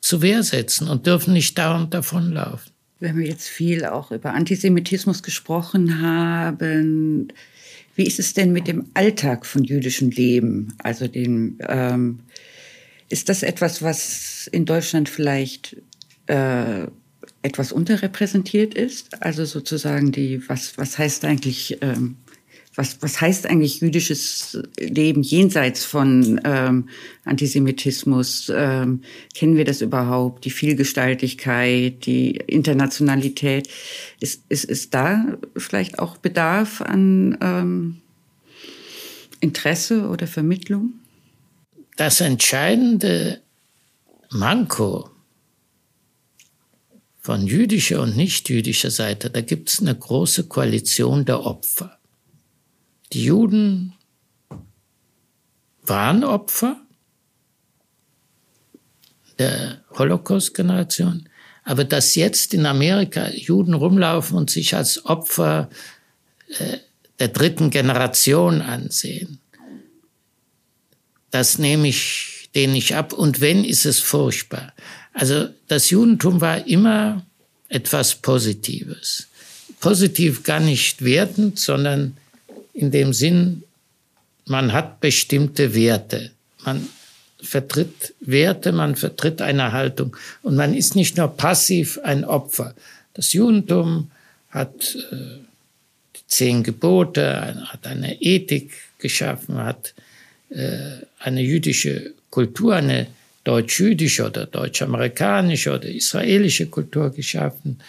[0.03, 2.73] zu Wehr setzen und dürfen nicht dauernd davonlaufen.
[2.99, 7.29] Wenn wir jetzt viel auch über Antisemitismus gesprochen haben,
[7.95, 10.73] wie ist es denn mit dem Alltag von jüdischem Leben?
[10.79, 12.19] Also dem, ähm,
[13.07, 15.77] ist das etwas, was in Deutschland vielleicht
[16.27, 16.87] äh,
[17.41, 19.23] etwas unterrepräsentiert ist?
[19.23, 22.17] Also sozusagen die, was, was heißt eigentlich, ähm,
[22.75, 26.89] was, was heißt eigentlich jüdisches Leben jenseits von ähm,
[27.23, 28.51] Antisemitismus?
[28.53, 29.01] Ähm,
[29.35, 30.45] kennen wir das überhaupt?
[30.45, 33.69] Die Vielgestaltigkeit, die Internationalität.
[34.19, 38.01] Ist, ist, ist da vielleicht auch Bedarf an ähm,
[39.39, 40.93] Interesse oder Vermittlung?
[41.95, 43.41] Das entscheidende
[44.31, 45.11] Manko
[47.19, 51.99] von jüdischer und nicht-jüdischer Seite, da gibt es eine große Koalition der Opfer.
[53.13, 53.93] Die Juden
[55.83, 56.77] waren Opfer
[59.37, 61.29] der Holocaust-Generation,
[61.63, 65.69] aber dass jetzt in Amerika Juden rumlaufen und sich als Opfer
[66.57, 66.77] äh,
[67.19, 69.39] der dritten Generation ansehen,
[71.29, 73.13] das nehme ich denen nicht ab.
[73.13, 74.73] Und wenn, ist es furchtbar.
[75.13, 77.25] Also das Judentum war immer
[77.69, 79.27] etwas Positives.
[79.79, 82.17] Positiv gar nicht wertend, sondern
[82.73, 83.63] in dem Sinn,
[84.45, 86.31] man hat bestimmte Werte.
[86.65, 86.87] Man
[87.41, 92.73] vertritt Werte, man vertritt eine Haltung und man ist nicht nur passiv ein Opfer.
[93.13, 94.09] Das Judentum
[94.49, 95.15] hat äh,
[96.15, 99.93] die zehn Gebote, hat eine Ethik geschaffen, hat
[100.49, 103.07] äh, eine jüdische Kultur, eine
[103.43, 107.79] deutsch-jüdische oder deutsch-amerikanische oder israelische Kultur geschaffen,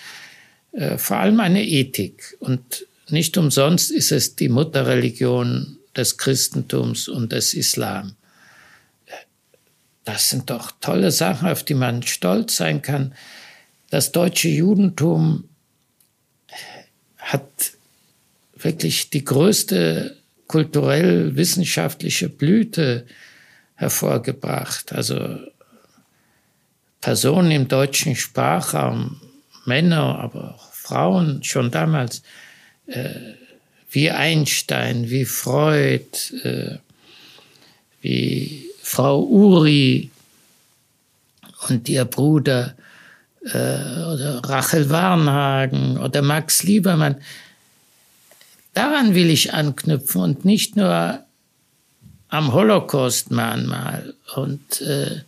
[0.73, 2.37] äh, vor allem eine Ethik.
[2.41, 8.17] Und nicht umsonst ist es die Mutterreligion des Christentums und des Islam.
[10.05, 13.15] Das sind doch tolle Sachen, auf die man stolz sein kann.
[13.91, 15.49] Das deutsche Judentum
[17.19, 17.73] hat
[18.57, 23.07] wirklich die größte kulturell-wissenschaftliche Blüte
[23.77, 24.93] hervorgebracht.
[24.93, 25.39] Also
[27.01, 29.21] Personen im deutschen Sprachraum,
[29.65, 32.23] Männer, aber auch Frauen schon damals,
[32.87, 33.35] äh,
[33.91, 36.07] wie Einstein, wie Freud,
[36.43, 36.79] äh,
[38.01, 40.11] wie Frau Uri
[41.69, 42.75] und ihr Bruder
[43.45, 47.17] äh, oder Rachel Warnhagen oder Max Liebermann.
[48.75, 51.21] Daran will ich anknüpfen und nicht nur
[52.29, 55.21] am Holocaust-Mahnmal und äh,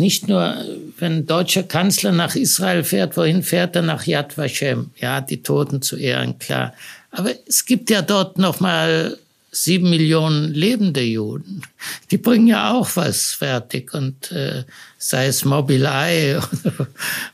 [0.00, 0.56] nicht nur,
[0.98, 4.90] wenn ein deutscher Kanzler nach Israel fährt, wohin fährt er nach Yad Vashem?
[4.96, 6.74] Ja, die Toten zu ehren, klar.
[7.10, 9.16] Aber es gibt ja dort noch mal
[9.52, 11.62] sieben Millionen lebende Juden.
[12.10, 14.64] Die bringen ja auch was fertig und äh,
[14.98, 16.86] sei es Mobilei oder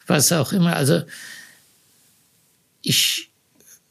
[0.07, 0.76] was auch immer.
[0.76, 1.02] Also
[2.83, 3.29] ich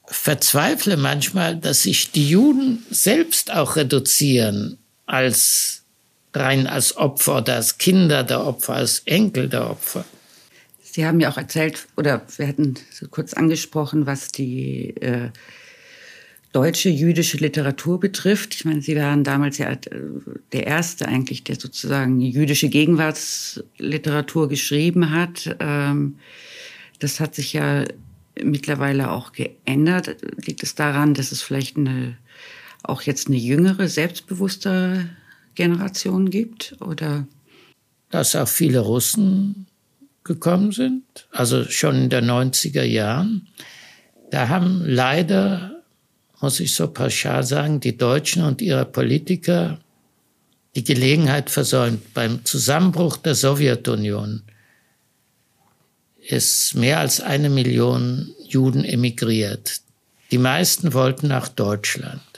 [0.08, 5.85] verzweifle manchmal, dass sich die Juden selbst auch reduzieren als
[6.36, 10.06] rein als Opfer oder als Kinder der Opfer, als Enkel der Opfer.
[10.82, 15.30] Sie haben ja auch erzählt, oder wir hatten so kurz angesprochen, was die äh,
[16.54, 18.56] deutsche jüdische Literatur betrifft.
[18.56, 19.78] Ich meine, Sie waren damals ja äh,
[20.54, 25.54] der Erste eigentlich, der sozusagen jüdische Gegenwartsliteratur geschrieben hat.
[25.60, 26.16] Ähm,
[27.00, 27.84] das hat sich ja
[28.42, 30.16] mittlerweile auch geändert.
[30.46, 32.18] Liegt es daran, dass es vielleicht eine,
[32.84, 35.10] auch jetzt eine jüngere, selbstbewusste
[35.56, 36.76] Generation gibt?
[36.82, 37.28] Oder?
[38.10, 39.68] Dass auch viele Russen
[40.24, 43.48] gekommen sind, also schon in den 90er Jahren.
[44.32, 45.84] Da haben leider,
[46.42, 49.80] muss ich so pauschal sagen, die Deutschen und ihre Politiker
[50.76, 52.14] die Gelegenheit versäumt.
[52.14, 54.42] Beim Zusammenbruch der Sowjetunion
[56.18, 59.82] ist mehr als eine Million Juden emigriert.
[60.32, 62.35] Die meisten wollten nach Deutschland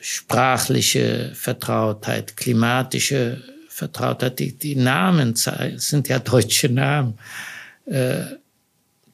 [0.00, 4.38] sprachliche Vertrautheit, klimatische Vertrautheit.
[4.38, 7.18] Die, die Namen sind ja deutsche Namen.
[7.86, 8.24] Äh,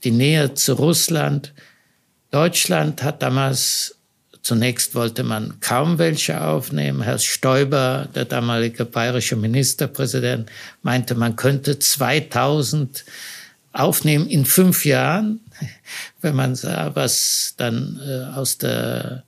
[0.05, 1.53] die Nähe zu Russland.
[2.31, 3.97] Deutschland hat damals,
[4.43, 7.03] zunächst wollte man kaum welche aufnehmen.
[7.03, 10.49] Herr Stoiber, der damalige bayerische Ministerpräsident,
[10.83, 13.05] meinte, man könnte 2000
[13.73, 15.41] aufnehmen in fünf Jahren,
[16.21, 19.25] wenn man sah, was dann äh, aus der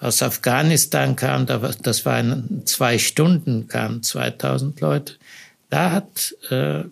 [0.00, 5.14] aus Afghanistan kam, das war in zwei Stunden, kamen 2000 Leute.
[5.68, 6.84] Da hat äh,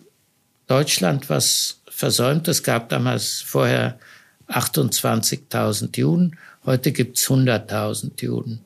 [0.67, 2.47] Deutschland was versäumt.
[2.47, 3.97] Es gab damals vorher
[4.47, 8.59] 28.000 Juden, heute gibt es 100.000 Juden.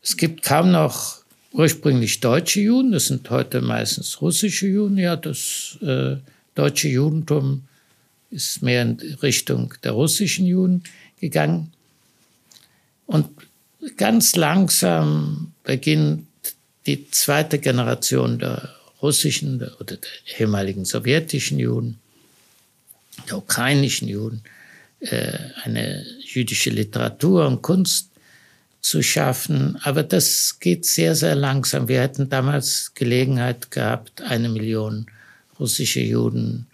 [0.00, 1.18] Es gibt kaum noch
[1.52, 4.96] ursprünglich deutsche Juden, das sind heute meistens russische Juden.
[4.96, 6.16] Ja, das äh,
[6.54, 7.64] deutsche Judentum
[8.30, 10.84] ist mehr in Richtung der russischen Juden
[11.20, 11.72] gegangen.
[13.08, 13.26] Und
[13.96, 16.26] ganz langsam beginnt
[16.86, 21.98] die zweite Generation der russischen oder der ehemaligen sowjetischen Juden,
[23.26, 24.42] der ukrainischen Juden,
[25.00, 28.10] äh, eine jüdische Literatur und Kunst
[28.82, 29.78] zu schaffen.
[29.84, 31.88] Aber das geht sehr, sehr langsam.
[31.88, 35.06] Wir hätten damals Gelegenheit gehabt, eine Million
[35.58, 36.66] russische Juden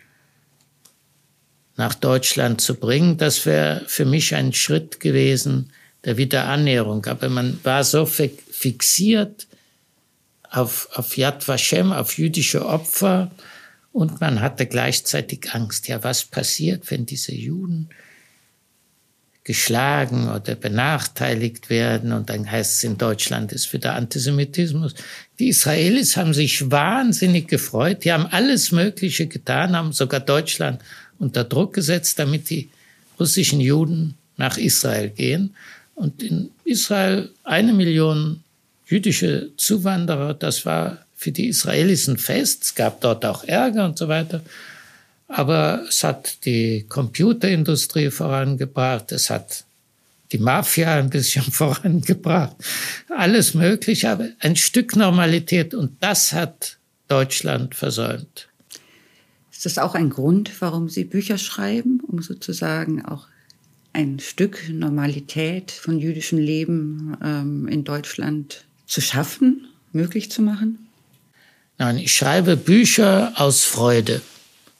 [1.76, 3.18] nach Deutschland zu bringen.
[3.18, 5.70] Das wäre für mich ein Schritt gewesen
[6.05, 7.05] der Wiederannäherung.
[7.07, 9.47] Aber man war so fixiert
[10.51, 13.31] auf, auf Yad Vashem, auf jüdische Opfer.
[13.93, 15.89] Und man hatte gleichzeitig Angst.
[15.89, 17.89] Ja, was passiert, wenn diese Juden
[19.45, 22.13] geschlagen oder benachteiligt werden.
[22.13, 24.95] Und dann heißt es in Deutschland ist wieder Antisemitismus.
[25.39, 28.05] Die Israelis haben sich wahnsinnig gefreut.
[28.05, 30.81] Die haben alles Mögliche getan, haben sogar Deutschland
[31.19, 32.71] unter Druck gesetzt, damit die
[33.21, 35.55] russischen Juden nach Israel gehen.
[35.95, 38.42] Und in Israel eine Million
[38.86, 42.64] jüdische Zuwanderer, das war für die Israelis ein Fest.
[42.64, 44.42] Es gab dort auch Ärger und so weiter.
[45.28, 49.64] Aber es hat die Computerindustrie vorangebracht, es hat
[50.32, 52.57] die Mafia ein bisschen vorangebracht,
[53.09, 56.76] alles Mögliche, aber ein Stück Normalität und das hat
[57.09, 58.49] Deutschland versäumt.
[59.51, 63.28] Ist das auch ein Grund, warum Sie Bücher schreiben, um sozusagen auch
[63.95, 70.86] ein Stück Normalität von jüdischem Leben ähm, in Deutschland zu schaffen, möglich zu machen?
[71.78, 74.20] Nein, ich schreibe Bücher aus Freude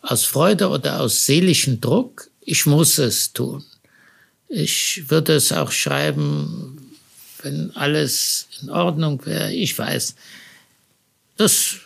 [0.05, 3.65] aus Freude oder aus seelischem Druck, ich muss es tun.
[4.49, 6.93] Ich würde es auch schreiben,
[7.43, 9.53] wenn alles in Ordnung wäre.
[9.53, 10.15] Ich weiß,
[11.37, 11.77] dass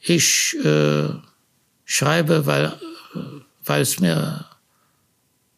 [0.00, 1.08] ich äh,
[1.84, 2.72] schreibe, weil,
[3.64, 4.46] weil es mir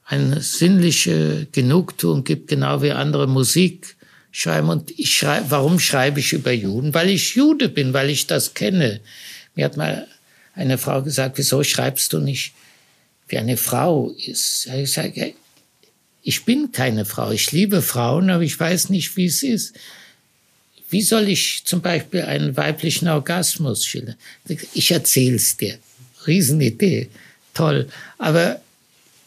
[0.04, 3.96] eine sinnliche Genugtuung gibt, genau wie andere Musik
[4.32, 4.68] schreiben.
[4.68, 6.92] Und ich schreibe, warum schreibe ich über Juden?
[6.92, 9.00] Weil ich Jude bin, weil ich das kenne.
[9.54, 10.06] Mir hat mal
[10.54, 12.52] eine Frau gesagt, wieso schreibst du nicht,
[13.28, 14.66] wie eine Frau ist?
[14.66, 15.34] Ich sage,
[16.22, 17.30] ich bin keine Frau.
[17.30, 19.74] Ich liebe Frauen, aber ich weiß nicht, wie es ist.
[20.90, 24.16] Wie soll ich zum Beispiel einen weiblichen Orgasmus schildern?
[24.74, 25.78] Ich erzähl's dir.
[26.26, 27.08] Riesenidee.
[27.52, 27.88] Toll.
[28.18, 28.60] Aber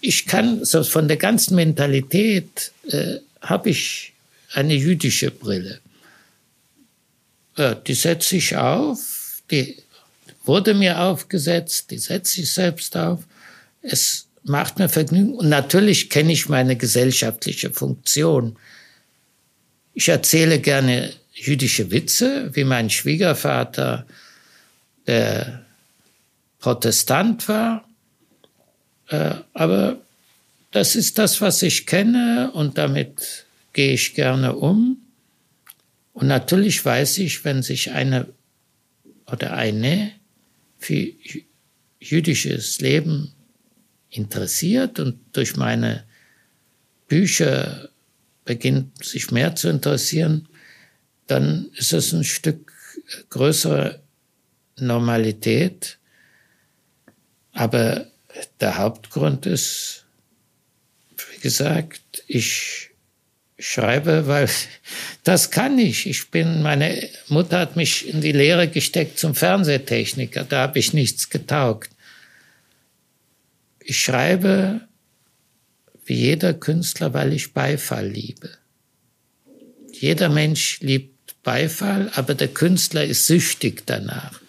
[0.01, 4.13] ich kann so von der ganzen Mentalität äh, habe ich
[4.53, 5.79] eine jüdische Brille.
[7.57, 9.77] Ja, die setze ich auf, die
[10.45, 13.23] wurde mir aufgesetzt, die setze ich selbst auf.
[13.81, 18.57] Es macht mir Vergnügen und natürlich kenne ich meine gesellschaftliche Funktion.
[19.93, 24.05] Ich erzähle gerne jüdische Witze, wie mein Schwiegervater,
[25.05, 25.65] der
[26.59, 27.86] Protestant war.
[29.07, 30.01] Äh, aber
[30.71, 35.01] das ist das, was ich kenne und damit gehe ich gerne um.
[36.13, 38.27] Und natürlich weiß ich, wenn sich eine
[39.31, 40.11] oder eine
[40.77, 41.11] für
[41.99, 43.33] jüdisches Leben
[44.09, 46.05] interessiert und durch meine
[47.07, 47.89] Bücher
[48.45, 50.47] beginnt sich mehr zu interessieren,
[51.27, 52.73] dann ist es ein Stück
[53.29, 54.01] größere
[54.79, 55.97] Normalität.
[57.51, 58.07] Aber
[58.59, 60.05] der Hauptgrund ist,
[61.31, 62.89] wie gesagt, ich
[63.59, 64.49] schreibe, weil
[65.23, 66.07] das kann ich.
[66.07, 70.43] Ich bin, meine Mutter hat mich in die Lehre gesteckt zum Fernsehtechniker.
[70.43, 71.91] Da habe ich nichts getaugt.
[73.79, 74.81] Ich schreibe
[76.05, 78.49] wie jeder Künstler, weil ich Beifall liebe.
[79.91, 84.41] Jeder Mensch liebt Beifall, aber der Künstler ist süchtig danach.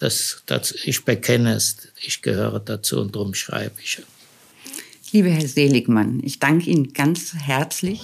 [0.00, 4.02] Das, das, ich bekenne es, ich gehöre dazu und darum schreibe ich.
[5.12, 8.02] Liebe Herr Seligmann, ich danke Ihnen ganz herzlich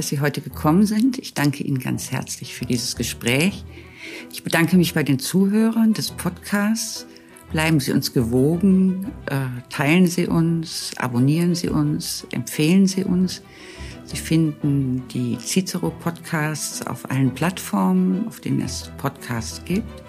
[0.00, 1.18] dass Sie heute gekommen sind.
[1.18, 3.64] Ich danke Ihnen ganz herzlich für dieses Gespräch.
[4.32, 7.06] Ich bedanke mich bei den Zuhörern des Podcasts.
[7.52, 13.42] Bleiben Sie uns gewogen, äh, teilen Sie uns, abonnieren Sie uns, empfehlen Sie uns.
[14.04, 20.02] Sie finden die Cicero Podcasts auf allen Plattformen, auf denen es Podcasts gibt.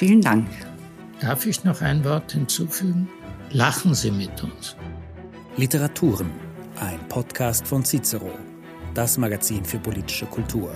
[0.00, 0.48] Vielen Dank.
[1.20, 3.06] Darf ich noch ein Wort hinzufügen?
[3.50, 4.74] Lachen Sie mit uns.
[5.58, 6.30] Literaturen,
[6.76, 8.32] ein Podcast von Cicero
[8.94, 10.72] das Magazin für politische Kultur.